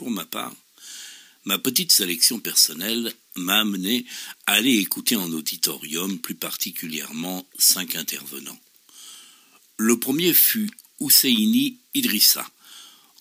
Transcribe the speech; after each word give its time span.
Pour 0.00 0.10
ma 0.10 0.24
part, 0.24 0.54
ma 1.44 1.58
petite 1.58 1.92
sélection 1.92 2.40
personnelle 2.40 3.12
m'a 3.36 3.60
amené 3.60 4.06
à 4.46 4.52
aller 4.54 4.78
écouter 4.78 5.14
en 5.14 5.30
auditorium 5.30 6.18
plus 6.20 6.34
particulièrement 6.34 7.46
cinq 7.58 7.96
intervenants. 7.96 8.58
Le 9.76 10.00
premier 10.00 10.32
fut 10.32 10.70
Husseini 11.00 11.76
Idrissa, 11.92 12.50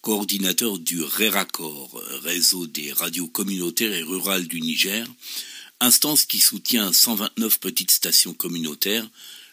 coordinateur 0.02 0.80
du 0.80 1.04
RERACOR, 1.04 2.02
réseau 2.24 2.66
des 2.66 2.94
radios 2.94 3.28
communautaires 3.28 3.92
et 3.92 4.02
rurales 4.04 4.48
du 4.48 4.62
Niger, 4.62 5.06
instance 5.82 6.24
qui 6.24 6.40
soutient 6.40 6.94
129 6.94 7.60
petites 7.60 7.92
stations 7.92 8.34
communautaires, 8.34 9.06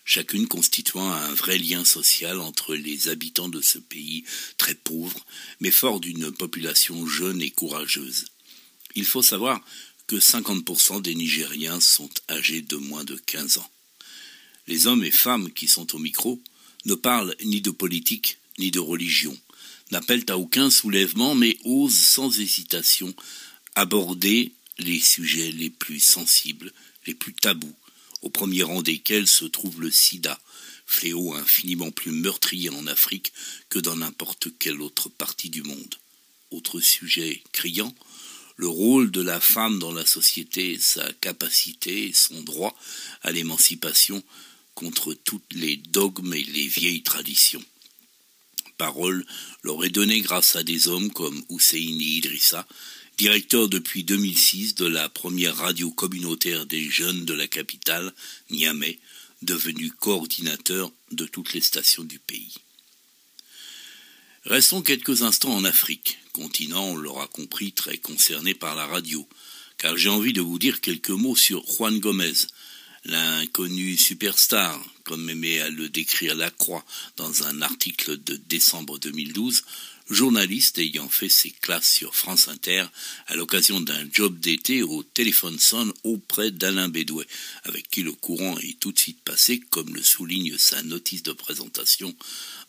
chacune 0.07 0.47
constituant 0.47 1.11
un 1.13 1.35
vrai 1.35 1.59
lien 1.59 1.85
social 1.85 2.41
entre 2.41 2.75
les 2.75 3.09
habitants 3.09 3.51
de 3.51 3.61
ce 3.61 3.79
pays 3.79 4.25
très 4.57 4.77
pauvre, 4.77 5.27
mais 5.61 5.73
fort 5.73 6.01
d'une 6.01 6.31
population 6.33 7.07
jeune 7.07 7.43
et 7.43 7.51
courageuse. 7.51 8.27
Il 8.95 9.05
faut 9.05 9.23
savoir 9.23 9.61
que 10.07 10.17
50% 10.17 11.03
des 11.03 11.17
Nigériens 11.17 11.81
sont 11.81 12.09
âgés 12.31 12.63
de 12.63 12.77
moins 12.77 13.05
de 13.05 13.17
15 13.17 13.59
ans. 13.59 13.71
Les 14.69 14.87
hommes 14.87 15.05
et 15.05 15.11
femmes 15.11 15.51
qui 15.53 15.67
sont 15.67 15.95
au 15.95 15.99
micro 15.99 16.41
ne 16.85 16.95
parlent 16.95 17.35
ni 17.45 17.61
de 17.61 17.71
politique 17.71 18.39
ni 18.59 18.71
de 18.71 18.79
religion, 18.79 19.37
n'appellent 19.91 20.25
à 20.29 20.39
aucun 20.39 20.71
soulèvement, 20.71 21.35
mais 21.35 21.59
osent 21.65 21.95
sans 21.99 22.41
hésitation 22.41 23.13
aborder 23.75 24.53
les 24.79 25.01
sujets 25.01 25.51
les 25.53 25.69
plus 25.69 26.01
sensibles, 26.01 26.73
les 27.07 27.15
plus 27.15 27.35
tabous, 27.35 27.75
au 28.27 28.29
premier 28.29 28.65
rang 28.65 28.83
desquels 28.83 29.29
se 29.29 29.45
trouve 29.45 29.81
le 29.81 29.91
sida, 29.93 30.41
fléau 30.85 31.35
infiniment 31.35 31.93
plus 31.93 32.11
meurtrier 32.11 32.71
en 32.71 32.89
Afrique 32.89 33.33
que 33.69 33.79
dans 33.79 33.95
n'importe 33.95 34.49
quelle 34.59 34.83
autre 34.83 35.09
partie 35.09 35.49
du 35.49 35.63
monde. 35.63 35.95
Autre 36.51 36.81
sujet 36.81 37.41
criant, 37.53 37.95
le 38.57 38.67
rôle 38.67 39.13
de 39.13 39.23
la 39.23 39.39
femme 39.39 39.79
dans 39.79 39.93
la 39.93 40.05
société, 40.05 40.77
sa 40.81 41.13
capacité, 41.21 42.13
son 42.13 42.43
droit 42.43 42.77
à 43.23 43.31
l'émancipation 43.31 44.21
contre 44.75 45.15
toutes 45.15 45.53
les 45.53 45.77
dogmes 45.77 46.35
et 46.35 46.43
les 46.43 46.67
vieilles 46.67 47.05
traditions. 47.05 47.65
Parole 48.77 49.25
leur 49.63 49.85
est 49.85 49.91
donnée 49.91 50.21
grâce 50.21 50.57
à 50.57 50.65
des 50.65 50.89
hommes 50.89 51.13
comme 51.13 51.45
Husseini 51.49 52.17
Idrissa, 52.17 52.67
directeur 53.19 53.69
depuis 53.69 54.05
2006 54.05 54.75
de 54.75 54.87
la 54.87 55.09
première 55.09 55.57
radio 55.57 55.91
communautaire 55.91 56.67
des 56.67 56.89
jeunes 56.91 57.25
de 57.25 57.33
la 57.33 57.47
capitale, 57.47 58.13
Niamey, 58.51 58.99
devenu 59.43 59.91
coordinateur 59.91 60.93
de 61.13 61.25
toutes 61.25 61.55
les 61.55 61.61
stations 61.61 62.05
du 62.05 62.19
pays. 62.19 62.55
Restons 64.45 64.83
quelques 64.83 65.23
instants 65.23 65.55
en 65.55 65.65
Afrique, 65.65 66.19
continent, 66.33 66.85
on 66.85 66.97
l'aura 66.97 67.27
compris, 67.27 67.73
très 67.73 67.97
concerné 67.97 68.55
par 68.55 68.75
la 68.75 68.87
radio, 68.87 69.27
car 69.79 69.97
j'ai 69.97 70.09
envie 70.09 70.33
de 70.33 70.41
vous 70.43 70.59
dire 70.59 70.81
quelques 70.81 71.11
mots 71.11 71.37
sur 71.37 71.65
Juan 71.67 71.99
Gomez, 71.99 72.35
l'inconnu 73.05 73.97
superstar, 73.97 74.79
comme 75.05 75.29
aimait 75.31 75.61
à 75.61 75.71
le 75.71 75.89
décrire 75.89 76.35
Lacroix 76.35 76.85
dans 77.17 77.45
un 77.45 77.63
article 77.63 78.23
de 78.23 78.37
décembre 78.37 78.99
2012, 78.99 79.65
journaliste 80.09 80.79
ayant 80.79 81.09
fait 81.09 81.29
ses 81.29 81.51
classes 81.51 81.91
sur 81.91 82.15
France 82.15 82.49
Inter 82.49 82.87
à 83.27 83.35
l'occasion 83.35 83.81
d'un 83.81 84.07
job 84.13 84.39
d'été 84.39 84.83
au 84.83 85.03
téléphone 85.03 85.59
son 85.59 85.93
auprès 86.05 86.51
d'Alain 86.51 86.89
Bédouet, 86.89 87.27
avec 87.65 87.91
qui 87.91 88.03
le 88.03 88.13
courant 88.13 88.57
est 88.59 88.79
tout 88.79 88.93
de 88.93 88.99
suite 88.99 89.21
passé, 89.23 89.61
comme 89.71 89.95
le 89.95 90.03
souligne 90.03 90.57
sa 90.59 90.83
notice 90.83 91.23
de 91.23 91.33
présentation 91.33 92.15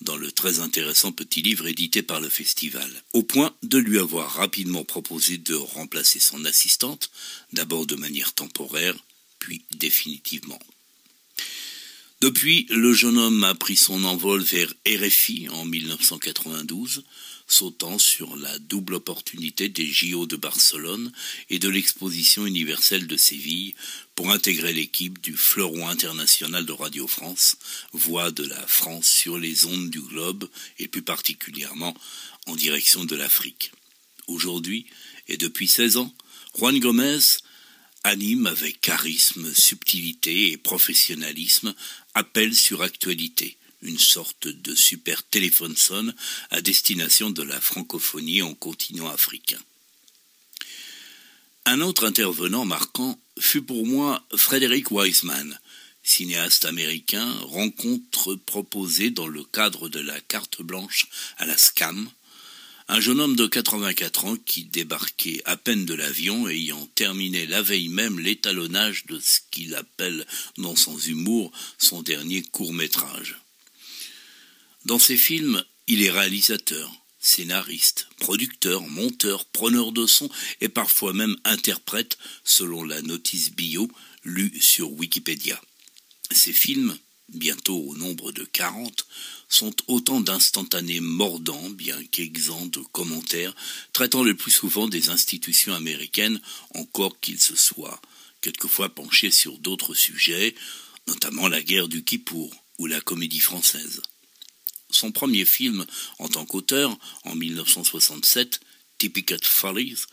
dans 0.01 0.17
le 0.17 0.31
très 0.31 0.59
intéressant 0.59 1.11
petit 1.11 1.41
livre 1.41 1.67
édité 1.67 2.01
par 2.01 2.21
le 2.21 2.29
festival, 2.29 2.89
au 3.13 3.23
point 3.23 3.55
de 3.63 3.77
lui 3.77 3.99
avoir 3.99 4.33
rapidement 4.33 4.83
proposé 4.83 5.37
de 5.37 5.55
remplacer 5.55 6.19
son 6.19 6.43
assistante, 6.45 7.11
d'abord 7.53 7.85
de 7.85 7.95
manière 7.95 8.33
temporaire, 8.33 8.95
puis 9.39 9.63
définitivement. 9.77 10.59
Depuis, 12.19 12.65
le 12.71 12.93
jeune 12.93 13.19
homme 13.19 13.43
a 13.43 13.53
pris 13.53 13.75
son 13.75 14.03
envol 14.03 14.41
vers 14.41 14.73
RFI 14.87 15.49
en 15.49 15.65
1992, 15.65 17.03
sautant 17.47 17.97
sur 17.97 18.35
la 18.35 18.59
double 18.59 18.95
opportunité 18.95 19.69
des 19.69 19.85
JO 19.85 20.25
de 20.25 20.35
Barcelone 20.35 21.11
et 21.49 21.59
de 21.59 21.69
l'exposition 21.69 22.45
universelle 22.45 23.07
de 23.07 23.17
Séville 23.17 23.73
pour 24.15 24.31
intégrer 24.31 24.73
l'équipe 24.73 25.21
du 25.21 25.35
fleuron 25.35 25.87
international 25.87 26.65
de 26.65 26.73
Radio 26.73 27.07
France, 27.07 27.57
voix 27.93 28.31
de 28.31 28.45
la 28.45 28.67
France 28.67 29.07
sur 29.07 29.37
les 29.37 29.65
ondes 29.65 29.89
du 29.89 30.01
globe 30.01 30.49
et 30.79 30.87
plus 30.87 31.01
particulièrement 31.01 31.95
en 32.47 32.55
direction 32.55 33.05
de 33.05 33.15
l'Afrique. 33.15 33.71
Aujourd'hui, 34.27 34.85
et 35.29 35.37
depuis 35.37 35.67
16 35.67 35.97
ans, 35.97 36.13
Juan 36.57 36.77
Gomez 36.79 37.19
anime 38.03 38.47
avec 38.47 38.81
charisme, 38.81 39.53
subtilité 39.53 40.51
et 40.51 40.57
professionnalisme 40.57 41.73
appel 42.13 42.55
sur 42.55 42.81
actualité, 42.81 43.57
une 43.81 43.99
sorte 43.99 44.47
de 44.47 44.75
super 44.75 45.23
téléphone 45.23 45.75
sonne 45.75 46.13
à 46.49 46.61
destination 46.61 47.29
de 47.29 47.43
la 47.43 47.59
francophonie 47.61 48.41
en 48.41 48.53
continent 48.53 49.07
africain. 49.07 49.59
Un 51.65 51.81
autre 51.81 52.05
intervenant 52.05 52.65
marquant 52.65 53.19
fut 53.39 53.61
pour 53.61 53.85
moi 53.85 54.25
Frédéric 54.35 54.89
Wiseman, 54.91 55.59
cinéaste 56.01 56.65
américain, 56.65 57.29
rencontre 57.41 58.35
proposée 58.35 59.09
dans 59.09 59.27
le 59.27 59.43
cadre 59.43 59.89
de 59.89 59.99
la 59.99 60.19
carte 60.21 60.61
blanche 60.61 61.07
à 61.37 61.45
la 61.45 61.57
SCAM, 61.57 62.09
un 62.87 63.01
jeune 63.01 63.19
homme 63.19 63.35
de 63.35 63.47
84 63.47 64.25
ans 64.25 64.37
qui 64.37 64.63
débarquait 64.63 65.41
à 65.43 65.57
peine 65.57 65.85
de 65.85 65.93
l'avion 65.93 66.47
ayant 66.47 66.87
terminé 66.95 67.45
la 67.45 67.61
veille 67.61 67.89
même 67.89 68.17
l'étalonnage 68.17 69.05
de 69.07 69.19
ce 69.19 69.39
qu'il 69.51 69.75
appelle, 69.75 70.25
non 70.57 70.75
sans 70.77 70.97
humour, 71.07 71.51
son 71.77 72.01
dernier 72.01 72.43
court 72.43 72.73
métrage. 72.73 73.35
Dans 74.87 74.99
ses 74.99 75.17
films, 75.17 75.61
il 75.87 76.01
est 76.01 76.09
réalisateur, 76.09 76.89
scénariste, 77.19 78.07
producteur, 78.21 78.87
monteur, 78.87 79.43
preneur 79.43 79.91
de 79.91 80.05
son 80.05 80.29
et 80.61 80.69
parfois 80.69 81.11
même 81.11 81.35
interprète, 81.43 82.17
selon 82.45 82.85
la 82.85 83.01
notice 83.01 83.51
bio 83.51 83.91
lue 84.23 84.57
sur 84.61 84.89
Wikipédia. 84.93 85.61
Ses 86.31 86.53
films, 86.53 86.97
bientôt 87.27 87.77
au 87.77 87.97
nombre 87.97 88.31
de 88.31 88.45
40, 88.45 89.05
sont 89.49 89.75
autant 89.87 90.21
d'instantanés 90.21 91.01
mordants, 91.01 91.69
bien 91.69 92.01
qu'exempts 92.05 92.75
de 92.75 92.83
commentaires, 92.93 93.53
traitant 93.91 94.23
le 94.23 94.37
plus 94.37 94.51
souvent 94.51 94.87
des 94.87 95.09
institutions 95.09 95.73
américaines, 95.73 96.39
encore 96.75 97.19
qu'ils 97.19 97.41
se 97.41 97.57
soient 97.57 98.01
quelquefois 98.39 98.87
penchés 98.87 99.31
sur 99.31 99.57
d'autres 99.57 99.95
sujets, 99.95 100.55
notamment 101.07 101.49
la 101.49 101.61
guerre 101.61 101.89
du 101.89 102.05
Kippour 102.05 102.55
ou 102.77 102.85
la 102.85 103.01
comédie 103.01 103.41
française. 103.41 104.01
Son 104.89 105.11
premier 105.11 105.45
film 105.45 105.85
en 106.19 106.27
tant 106.27 106.45
qu'auteur, 106.45 106.97
en 107.23 107.35
1967, 107.35 108.59
Typical 108.97 109.39
Follies, 109.43 110.05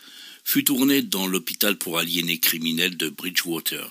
fut 0.45 0.65
tourné 0.65 1.03
dans 1.03 1.27
l'hôpital 1.27 1.79
pour 1.79 1.99
aliénés 1.99 2.39
criminels 2.39 2.97
de 2.97 3.09
Bridgewater, 3.09 3.91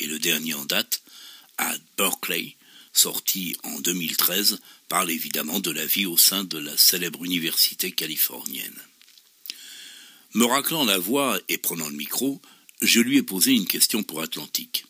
et 0.00 0.06
le 0.06 0.18
dernier 0.18 0.54
en 0.54 0.64
date, 0.64 1.02
à 1.56 1.74
Berkeley, 1.96 2.56
sorti 2.92 3.56
en 3.62 3.80
2013, 3.80 4.60
parle 4.88 5.10
évidemment 5.10 5.60
de 5.60 5.70
la 5.70 5.86
vie 5.86 6.06
au 6.06 6.16
sein 6.16 6.44
de 6.44 6.58
la 6.58 6.76
célèbre 6.76 7.24
université 7.24 7.90
californienne. 7.92 8.78
Me 10.34 10.46
raclant 10.46 10.84
la 10.84 10.98
voix 10.98 11.38
et 11.48 11.58
prenant 11.58 11.88
le 11.88 11.96
micro, 11.96 12.42
je 12.82 13.00
lui 13.00 13.18
ai 13.18 13.22
posé 13.22 13.52
une 13.52 13.66
question 13.66 14.02
pour 14.02 14.20
Atlantique. 14.20 14.84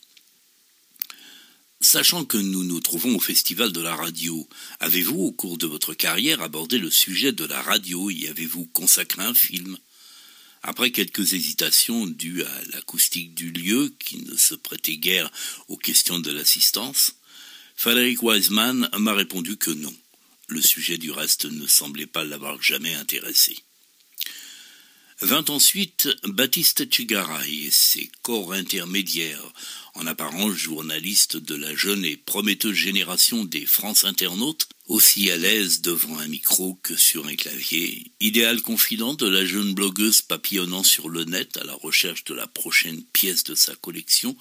Sachant 1.84 2.25
que 2.25 2.39
nous 2.39 2.65
nous 2.65 2.81
trouvons 2.81 3.15
au 3.17 3.21
Festival 3.21 3.71
de 3.71 3.83
la 3.83 3.95
radio, 3.95 4.49
avez-vous 4.81 5.21
au 5.21 5.33
cours 5.33 5.59
de 5.59 5.67
votre 5.67 5.93
carrière 5.93 6.41
abordé 6.41 6.78
le 6.78 6.91
sujet 6.91 7.31
de 7.31 7.45
la 7.45 7.61
radio 7.61 8.09
y 8.09 8.27
avez-vous 8.27 8.65
consacré 8.65 9.22
un 9.22 9.34
film? 9.34 9.77
Après 10.62 10.93
quelques 10.93 11.35
hésitations 11.35 12.06
dues 12.06 12.43
à 12.43 12.62
l'acoustique 12.73 13.35
du 13.35 13.53
lieu 13.53 13.94
qui 13.99 14.17
ne 14.17 14.35
se 14.35 14.55
prêtait 14.55 14.97
guère 14.97 15.31
aux 15.69 15.76
questions 15.76 16.19
de 16.19 16.31
l'assistance, 16.31 17.17
Frédéric 17.76 18.23
Wiseman 18.23 18.88
m'a 18.97 19.12
répondu 19.12 19.58
que 19.58 19.70
non. 19.70 19.94
Le 20.49 20.62
sujet 20.62 20.97
du 20.97 21.11
reste 21.11 21.44
ne 21.44 21.67
semblait 21.67 22.06
pas 22.06 22.25
l'avoir 22.25 22.62
jamais 22.62 22.94
intéressé. 22.94 23.58
Vint 25.20 25.44
ensuite 25.49 26.08
Baptiste 26.25 26.93
Chigaray 26.93 27.67
et 27.67 27.70
ses 27.70 28.11
corps 28.23 28.53
intermédiaires, 28.53 29.53
en 29.94 30.06
apparence 30.06 30.55
journaliste 30.55 31.37
de 31.37 31.55
la 31.55 31.75
jeune 31.75 32.05
et 32.05 32.17
prometteuse 32.17 32.75
génération 32.75 33.44
des 33.44 33.64
France 33.64 34.05
internautes, 34.05 34.69
aussi 34.87 35.31
à 35.31 35.37
l'aise 35.37 35.81
devant 35.81 36.19
un 36.19 36.26
micro 36.26 36.75
que 36.82 36.96
sur 36.96 37.26
un 37.26 37.37
clavier, 37.37 38.12
idéal 38.20 38.61
confident 38.61 39.14
de 39.14 39.29
la 39.29 39.44
jeune 39.44 39.73
blogueuse 39.73 40.20
papillonnant 40.20 40.82
sur 40.82 41.08
le 41.08 41.25
net 41.25 41.56
à 41.56 41.64
la 41.64 41.75
recherche 41.75 42.25
de 42.25 42.35
la 42.35 42.46
prochaine 42.46 43.02
pièce 43.12 43.44
de 43.44 43.55
sa 43.55 43.75
collection, 43.76 44.37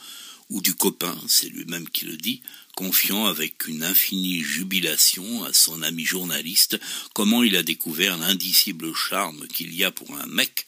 ou 0.49 0.61
du 0.61 0.75
copain, 0.75 1.17
c'est 1.27 1.49
lui-même 1.49 1.87
qui 1.89 2.05
le 2.05 2.17
dit, 2.17 2.41
confiant 2.75 3.25
avec 3.25 3.67
une 3.67 3.83
infinie 3.83 4.41
jubilation 4.41 5.43
à 5.43 5.53
son 5.53 5.81
ami 5.83 6.03
journaliste 6.03 6.79
comment 7.13 7.43
il 7.43 7.55
a 7.55 7.63
découvert 7.63 8.17
l'indicible 8.17 8.93
charme 8.93 9.47
qu'il 9.47 9.73
y 9.73 9.83
a 9.83 9.91
pour 9.91 10.15
un 10.17 10.25
mec 10.25 10.67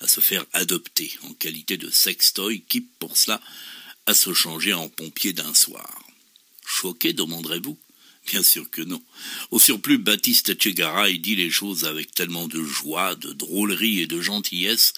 à 0.00 0.08
se 0.08 0.20
faire 0.20 0.46
adopter 0.52 1.12
en 1.24 1.34
qualité 1.34 1.76
de 1.76 1.90
sextoy, 1.90 2.62
qui 2.68 2.80
pour 2.80 3.16
cela 3.16 3.40
se 4.14 4.32
changer 4.34 4.72
en 4.72 4.88
pompier 4.88 5.32
d'un 5.32 5.54
soir. 5.54 6.04
Choqué, 6.64 7.12
demanderez-vous? 7.12 7.78
Bien 8.26 8.42
sûr 8.42 8.70
que 8.70 8.82
non. 8.82 9.02
Au 9.50 9.58
surplus, 9.58 9.98
Baptiste 9.98 10.50
Etchegara 10.50 11.10
y 11.10 11.18
dit 11.18 11.36
les 11.36 11.50
choses 11.50 11.84
avec 11.84 12.14
tellement 12.14 12.46
de 12.46 12.62
joie, 12.62 13.14
de 13.16 13.32
drôlerie 13.32 14.00
et 14.00 14.06
de 14.06 14.20
gentillesse 14.20 14.92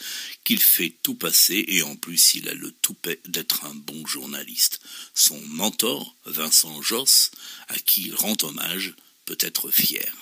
qu'il 0.45 0.61
fait 0.61 0.95
tout 1.03 1.15
passer 1.15 1.65
et 1.69 1.83
en 1.83 1.97
plus 1.97 2.35
il 2.35 2.49
a 2.49 2.55
le 2.55 2.73
toupet 2.83 3.21
d'être 3.27 3.65
un 3.65 3.75
bon 3.75 4.05
journaliste. 4.07 4.81
Son 5.15 5.41
mentor, 5.47 6.15
Vincent 6.27 6.83
Josse, 6.83 7.31
à 7.69 7.79
qui 7.79 8.03
il 8.03 8.15
rend 8.15 8.37
hommage, 8.43 8.95
peut 9.25 9.39
être 9.41 9.71
fier. 9.71 10.13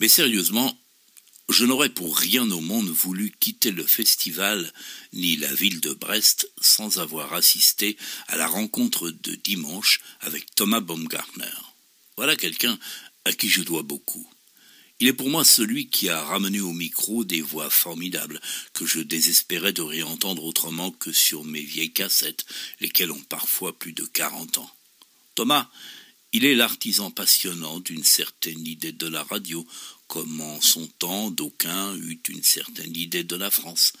Mais 0.00 0.08
sérieusement, 0.08 0.76
je 1.52 1.64
n'aurais 1.64 1.88
pour 1.88 2.16
rien 2.16 2.50
au 2.50 2.60
monde 2.60 2.88
voulu 2.88 3.32
quitter 3.40 3.70
le 3.70 3.84
festival 3.84 4.72
ni 5.12 5.36
la 5.36 5.52
ville 5.52 5.80
de 5.80 5.92
Brest 5.92 6.50
sans 6.60 6.98
avoir 6.98 7.32
assisté 7.34 7.96
à 8.28 8.36
la 8.36 8.46
rencontre 8.46 9.10
de 9.10 9.34
dimanche 9.34 10.00
avec 10.20 10.54
Thomas 10.54 10.80
Baumgartner. 10.80 11.50
Voilà 12.16 12.36
quelqu'un 12.36 12.78
à 13.24 13.32
qui 13.32 13.48
je 13.48 13.62
dois 13.62 13.82
beaucoup. 13.82 14.28
Il 15.00 15.08
est 15.08 15.14
pour 15.14 15.30
moi 15.30 15.44
celui 15.44 15.88
qui 15.88 16.10
a 16.10 16.22
ramené 16.22 16.60
au 16.60 16.74
micro 16.74 17.24
des 17.24 17.40
voix 17.40 17.70
formidables 17.70 18.38
que 18.74 18.84
je 18.84 19.00
désespérais 19.00 19.72
de 19.72 19.80
réentendre 19.80 20.44
autrement 20.44 20.90
que 20.90 21.10
sur 21.10 21.42
mes 21.44 21.62
vieilles 21.62 21.92
cassettes, 21.92 22.44
lesquelles 22.80 23.10
ont 23.10 23.24
parfois 23.28 23.78
plus 23.78 23.94
de 23.94 24.04
quarante 24.04 24.58
ans. 24.58 24.70
Thomas, 25.34 25.70
il 26.32 26.44
est 26.44 26.54
l'artisan 26.54 27.10
passionnant 27.10 27.80
d'une 27.80 28.04
certaine 28.04 28.66
idée 28.66 28.92
de 28.92 29.08
la 29.08 29.24
radio, 29.24 29.66
comme 30.10 30.40
en 30.40 30.60
son 30.60 30.88
temps 30.98 31.30
d'aucuns 31.30 31.96
eut 31.98 32.20
une 32.28 32.42
certaine 32.42 32.96
idée 32.96 33.22
de 33.22 33.36
la 33.36 33.48
France. 33.48 33.92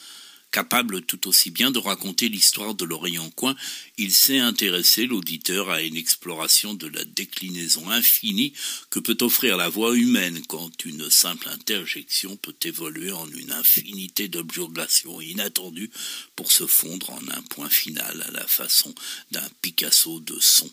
Capable 0.50 1.02
tout 1.02 1.28
aussi 1.28 1.52
bien 1.52 1.70
de 1.70 1.78
raconter 1.78 2.28
l'histoire 2.28 2.74
de 2.74 2.84
l'Orient 2.84 3.30
Coin, 3.30 3.54
il 3.96 4.12
sait 4.12 4.40
intéresser 4.40 5.06
l'auditeur 5.06 5.70
à 5.70 5.82
une 5.82 5.96
exploration 5.96 6.74
de 6.74 6.88
la 6.88 7.04
déclinaison 7.04 7.88
infinie 7.90 8.52
que 8.90 8.98
peut 8.98 9.18
offrir 9.20 9.56
la 9.56 9.68
voix 9.68 9.96
humaine 9.96 10.42
quand 10.48 10.84
une 10.84 11.08
simple 11.10 11.48
interjection 11.48 12.36
peut 12.36 12.56
évoluer 12.64 13.12
en 13.12 13.30
une 13.30 13.52
infinité 13.52 14.26
d'objurgations 14.26 15.20
inattendues 15.20 15.92
pour 16.34 16.50
se 16.50 16.66
fondre 16.66 17.10
en 17.10 17.28
un 17.28 17.42
point 17.42 17.70
final 17.70 18.26
à 18.26 18.32
la 18.32 18.46
façon 18.48 18.92
d'un 19.30 19.48
Picasso 19.62 20.18
de 20.18 20.40
son. 20.40 20.68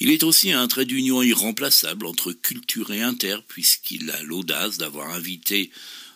Il 0.00 0.10
est 0.10 0.24
aussi 0.24 0.52
un 0.52 0.66
trait 0.66 0.86
d'union 0.86 1.22
irremplaçable 1.22 2.06
entre 2.06 2.32
culture 2.32 2.92
et 2.92 3.02
inter, 3.02 3.36
puisqu'il 3.46 4.10
a 4.10 4.22
l'audace 4.22 4.78
d'avoir 4.78 5.10
invité 5.14 5.70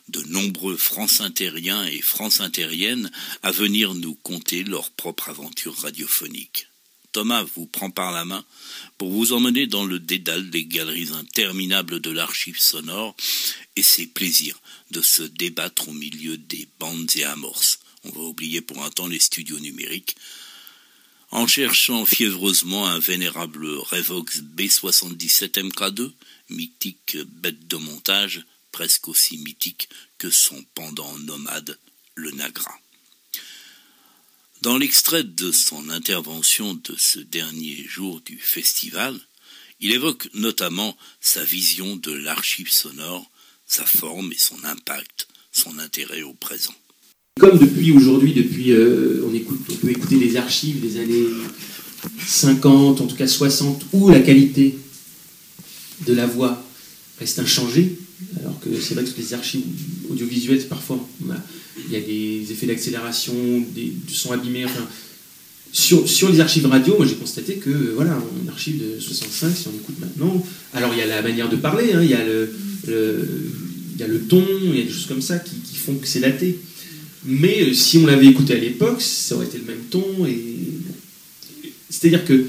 de 0.09 0.21
nombreux 0.23 0.75
France-intériens 0.75 1.85
et 1.85 2.01
France-intériennes 2.01 3.11
à 3.43 3.51
venir 3.51 3.93
nous 3.93 4.15
conter 4.15 4.63
leur 4.63 4.89
propre 4.91 5.29
aventure 5.29 5.75
radiophonique. 5.77 6.67
Thomas 7.11 7.43
vous 7.55 7.65
prend 7.65 7.89
par 7.89 8.11
la 8.11 8.25
main 8.25 8.45
pour 8.97 9.11
vous 9.11 9.33
emmener 9.33 9.65
dans 9.65 9.85
le 9.85 9.99
dédale 9.99 10.49
des 10.49 10.65
galeries 10.65 11.11
interminables 11.13 12.01
de 12.01 12.11
l'archive 12.11 12.59
sonore 12.59 13.15
et 13.75 13.81
ses 13.81 14.07
plaisirs 14.07 14.61
de 14.91 15.01
se 15.01 15.23
débattre 15.23 15.89
au 15.89 15.93
milieu 15.93 16.37
des 16.37 16.67
bandes 16.79 17.09
et 17.15 17.23
amorces. 17.23 17.79
On 18.03 18.09
va 18.09 18.21
oublier 18.21 18.61
pour 18.61 18.83
un 18.83 18.89
temps 18.89 19.07
les 19.07 19.19
studios 19.19 19.59
numériques 19.59 20.15
en 21.31 21.45
cherchant 21.45 22.05
fiévreusement 22.05 22.87
un 22.87 22.99
vénérable 22.99 23.67
Revox 23.67 24.41
B77 24.41 25.69
MK2, 25.69 26.11
mythique 26.49 27.17
bête 27.17 27.67
de 27.67 27.77
montage, 27.77 28.43
presque 28.71 29.07
aussi 29.07 29.37
mythique 29.37 29.89
que 30.17 30.29
son 30.29 30.63
pendant 30.73 31.17
nomade, 31.19 31.77
le 32.15 32.31
Nagra. 32.31 32.73
Dans 34.61 34.77
l'extrait 34.77 35.23
de 35.23 35.51
son 35.51 35.89
intervention 35.89 36.73
de 36.73 36.95
ce 36.97 37.19
dernier 37.19 37.85
jour 37.87 38.21
du 38.21 38.37
festival, 38.37 39.19
il 39.79 39.91
évoque 39.91 40.29
notamment 40.33 40.97
sa 41.21 41.43
vision 41.43 41.95
de 41.95 42.11
l'archive 42.11 42.71
sonore, 42.71 43.29
sa 43.65 43.85
forme 43.85 44.33
et 44.33 44.37
son 44.37 44.61
impact, 44.65 45.27
son 45.51 45.77
intérêt 45.79 46.23
au 46.23 46.33
présent 46.33 46.75
comme 47.39 47.57
depuis 47.57 47.91
aujourd'hui, 47.91 48.33
depuis, 48.33 48.71
euh, 48.71 49.23
on, 49.25 49.75
peut 49.75 49.89
écouter 49.89 50.17
les 50.17 50.35
archives 50.35 50.81
des 50.81 50.99
années 50.99 51.25
50, 52.27 53.01
en 53.01 53.07
tout 53.07 53.15
cas 53.15 53.27
60, 53.27 53.85
où 53.93 54.09
la 54.09 54.19
qualité 54.19 54.77
de 56.05 56.13
la 56.13 56.27
voix 56.27 56.63
reste 57.17 57.39
inchangée, 57.39 57.97
alors 58.39 58.59
que 58.59 58.69
c'est 58.79 58.93
vrai 58.93 59.03
que 59.03 59.09
les 59.17 59.33
archives 59.33 59.63
audiovisuelles, 60.09 60.61
parfois, 60.67 61.07
il 61.21 61.91
y 61.91 61.95
a 61.95 62.01
des 62.01 62.51
effets 62.51 62.67
d'accélération, 62.67 63.33
des, 63.73 63.93
du 64.05 64.13
son 64.13 64.31
abîmé. 64.31 64.65
Enfin, 64.65 64.85
sur, 65.71 66.29
les 66.29 66.39
archives 66.39 66.65
radio, 66.65 66.97
moi 66.97 67.05
j'ai 67.05 67.15
constaté 67.15 67.55
que, 67.55 67.93
voilà, 67.95 68.21
une 68.41 68.49
archive 68.49 68.81
de 68.81 68.99
65, 68.99 69.55
si 69.55 69.67
on 69.67 69.71
écoute 69.71 69.99
maintenant, 69.99 70.43
alors 70.73 70.91
il 70.93 70.99
y 70.99 71.01
a 71.01 71.07
la 71.07 71.21
manière 71.21 71.49
de 71.49 71.55
parler, 71.55 71.93
hein, 71.93 72.01
il, 72.03 72.09
y 72.09 72.13
a 72.13 72.25
le, 72.25 72.51
le 72.87 74.19
ton, 74.27 74.43
il 74.63 74.77
y 74.77 74.81
a 74.81 74.83
des 74.83 74.91
choses 74.91 75.07
comme 75.07 75.21
ça 75.21 75.39
qui 75.39 75.75
font 75.75 75.95
que 75.95 76.07
c'est 76.07 76.19
daté. 76.19 76.59
Mais 77.25 77.61
euh, 77.61 77.73
si 77.73 77.97
on 77.97 78.05
l'avait 78.05 78.27
écouté 78.27 78.53
à 78.53 78.57
l'époque, 78.57 79.01
ça 79.01 79.35
aurait 79.35 79.45
été 79.45 79.57
le 79.57 79.65
même 79.65 79.83
ton. 79.89 80.03
C'est-à-dire 81.89 82.23
que 82.25 82.47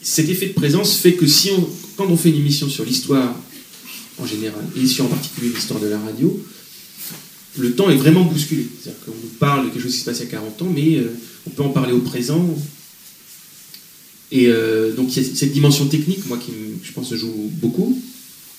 cet 0.00 0.28
effet 0.28 0.48
de 0.48 0.52
présence 0.52 0.96
fait 0.96 1.14
que 1.14 1.26
si 1.26 1.50
quand 1.96 2.06
on 2.06 2.16
fait 2.16 2.30
une 2.30 2.36
émission 2.36 2.68
sur 2.68 2.84
l'histoire 2.84 3.34
en 4.18 4.26
général, 4.26 4.64
et 4.76 4.86
sur 4.86 5.06
en 5.06 5.08
particulier 5.08 5.50
l'histoire 5.54 5.80
de 5.80 5.88
la 5.88 5.98
radio, 5.98 6.44
le 7.58 7.72
temps 7.72 7.90
est 7.90 7.96
vraiment 7.96 8.24
bousculé. 8.24 8.66
C'est-à-dire 8.82 9.04
qu'on 9.04 9.12
nous 9.12 9.32
parle 9.38 9.66
de 9.66 9.70
quelque 9.70 9.82
chose 9.82 9.94
qui 9.94 10.00
se 10.00 10.04
passe 10.04 10.18
il 10.20 10.24
y 10.24 10.28
a 10.28 10.30
40 10.30 10.62
ans, 10.62 10.72
mais 10.74 10.96
euh, 10.96 11.12
on 11.46 11.50
peut 11.50 11.62
en 11.62 11.70
parler 11.70 11.92
au 11.92 12.00
présent. 12.00 12.56
Et 14.30 14.46
euh, 14.46 14.94
donc 14.94 15.14
il 15.14 15.22
y 15.22 15.26
a 15.26 15.34
cette 15.34 15.52
dimension 15.52 15.86
technique, 15.86 16.26
moi, 16.26 16.38
qui, 16.38 16.52
je 16.82 16.92
pense, 16.92 17.12
joue 17.14 17.50
beaucoup. 17.60 18.00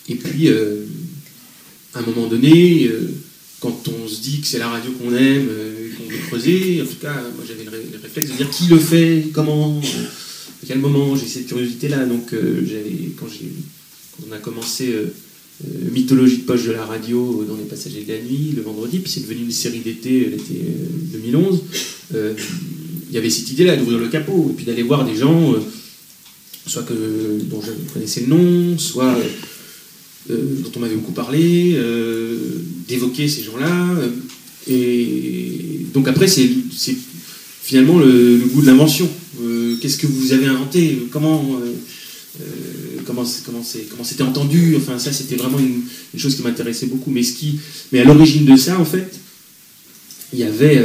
Et 0.09 0.15
puis, 0.15 0.49
à 0.49 1.99
un 1.99 2.01
moment 2.01 2.27
donné, 2.27 2.91
quand 3.63 3.87
on 3.87 4.07
se 4.09 4.19
dit 4.19 4.41
que 4.41 4.47
c'est 4.47 4.59
la 4.59 4.67
radio 4.67 4.91
qu'on 4.91 5.15
aime, 5.15 5.47
euh, 5.49 5.87
qu'on 5.95 6.03
veut 6.03 6.19
creuser, 6.27 6.81
en 6.81 6.85
tout 6.85 6.97
cas, 7.01 7.13
moi 7.13 7.45
j'avais 7.47 7.63
le, 7.63 7.97
réflexe 8.01 8.31
de 8.31 8.35
dire 8.35 8.49
qui 8.49 8.67
le 8.67 8.77
fait, 8.77 9.29
comment, 9.31 9.79
euh, 9.81 10.03
à 10.63 10.65
quel 10.67 10.79
moment, 10.79 11.15
j'ai 11.15 11.27
cette 11.27 11.47
curiosité-là. 11.47 12.05
Donc 12.05 12.33
euh, 12.33 12.61
quand, 13.17 13.27
on 14.27 14.31
a 14.33 14.37
commencé 14.39 14.93
Mythologie 15.93 16.39
de 16.39 16.41
poche 16.41 16.65
de 16.65 16.73
la 16.73 16.85
radio 16.85 17.45
dans 17.47 17.55
les 17.55 17.63
passagers 17.63 18.03
de 18.03 18.11
la 18.11 18.19
nuit, 18.19 18.51
le 18.53 18.63
vendredi, 18.63 18.99
puis 18.99 19.09
c'est 19.09 19.21
devenu 19.21 19.43
une 19.43 19.51
série 19.51 19.79
d'été, 19.79 20.25
l'été 20.25 20.61
2011, 21.13 21.61
il 22.11 23.15
y 23.15 23.17
avait 23.17 23.29
cette 23.29 23.49
idée-là 23.51 23.77
d'ouvrir 23.77 23.99
le 23.99 24.09
capot, 24.09 24.49
et 24.49 24.53
puis 24.55 24.65
d'aller 24.65 24.83
voir 24.83 25.05
des 25.05 25.15
gens, 25.15 25.55
soit 26.67 26.83
que, 26.83 26.93
dont 27.43 27.61
je 27.61 27.71
connaissais 27.93 28.21
le 28.21 28.27
nom, 28.27 28.77
soit 28.77 29.15
euh, 29.15 29.23
dont 30.29 30.71
on 30.75 30.79
m'avait 30.79 30.95
beaucoup 30.95 31.11
parlé, 31.11 31.73
euh, 31.75 32.37
d'évoquer 32.87 33.27
ces 33.27 33.43
gens-là. 33.43 33.89
Euh, 33.97 34.09
et 34.67 35.85
donc 35.93 36.07
après, 36.07 36.27
c'est 36.27 36.49
finalement 37.61 37.99
le, 37.99 38.37
goût 38.53 38.61
de 38.61 38.67
l'invention. 38.67 39.09
Qu'est-ce 39.81 39.97
que 39.97 40.07
vous 40.07 40.31
avez 40.31 40.45
inventé? 40.45 41.07
Comment 41.11 41.59
comment 43.05 43.25
c'était 43.25 44.23
entendu? 44.23 44.75
Enfin 44.77 44.97
ça 44.97 45.11
c'était 45.11 45.35
vraiment 45.35 45.59
une, 45.59 45.81
chose 46.17 46.35
qui 46.35 46.41
m'intéressait 46.41 46.85
beaucoup 46.85 47.11
mais 47.11 47.21
ce 47.21 47.33
qui 47.33 47.59
mais 47.91 47.99
à 47.99 48.05
l'origine 48.05 48.45
de 48.45 48.55
ça 48.55 48.79
en 48.79 48.85
fait 48.85 49.19
il 50.31 50.39
y 50.39 50.43
avait 50.43 50.81